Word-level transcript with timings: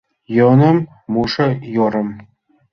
Йӧным 0.35 0.77
мушо 1.13 1.47
йӧрым 1.75 2.09